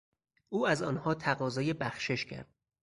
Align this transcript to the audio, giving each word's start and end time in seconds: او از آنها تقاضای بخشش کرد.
او 0.49 0.67
از 0.67 0.81
آنها 0.83 1.13
تقاضای 1.13 1.73
بخشش 1.73 2.25
کرد. 2.25 2.49